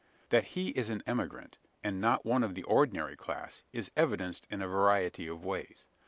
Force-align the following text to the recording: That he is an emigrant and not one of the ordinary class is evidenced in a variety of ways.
That 0.29 0.43
he 0.57 0.69
is 0.69 0.89
an 0.89 1.03
emigrant 1.05 1.59
and 1.83 2.01
not 2.01 2.25
one 2.25 2.43
of 2.43 2.55
the 2.55 2.63
ordinary 2.63 3.15
class 3.15 3.61
is 3.71 3.91
evidenced 3.95 4.47
in 4.49 4.59
a 4.63 4.67
variety 4.67 5.27
of 5.27 5.45
ways. 5.45 5.85